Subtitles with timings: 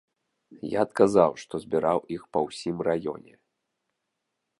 [0.69, 3.33] Я адказаў, што збіраў іх па ўсім раёне.